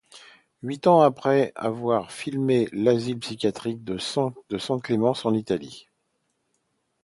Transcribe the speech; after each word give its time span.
Huit 0.63 0.87
ans 0.87 1.01
après 1.01 1.51
avoir 1.53 2.11
filmé 2.11 2.67
l'asile 2.73 3.19
psychiatrique 3.19 3.83
de 3.83 3.99
San 3.99 4.81
Clemente 4.81 5.21
en 5.27 5.33
Italie. 5.35 5.89